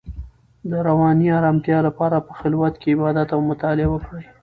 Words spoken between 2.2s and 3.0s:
په خلوت کې